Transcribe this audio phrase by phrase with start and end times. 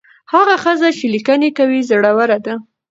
[0.33, 2.55] هغه ښځه چې لیکنې کوي زړوره ده.